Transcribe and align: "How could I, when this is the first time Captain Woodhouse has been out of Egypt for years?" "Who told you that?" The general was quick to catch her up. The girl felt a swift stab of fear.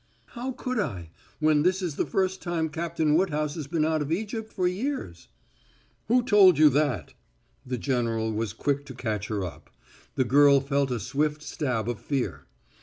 "How 0.29 0.53
could 0.53 0.79
I, 0.79 1.11
when 1.39 1.61
this 1.61 1.79
is 1.83 1.95
the 1.95 2.07
first 2.07 2.41
time 2.41 2.69
Captain 2.69 3.13
Woodhouse 3.13 3.53
has 3.53 3.67
been 3.67 3.85
out 3.85 4.01
of 4.01 4.11
Egypt 4.11 4.51
for 4.51 4.67
years?" 4.67 5.27
"Who 6.07 6.23
told 6.23 6.57
you 6.57 6.69
that?" 6.69 7.13
The 7.67 7.77
general 7.77 8.31
was 8.33 8.51
quick 8.51 8.83
to 8.87 8.95
catch 8.95 9.27
her 9.27 9.43
up. 9.45 9.69
The 10.15 10.25
girl 10.25 10.59
felt 10.59 10.89
a 10.89 10.99
swift 10.99 11.43
stab 11.43 11.87
of 11.87 11.99
fear. 11.99 12.47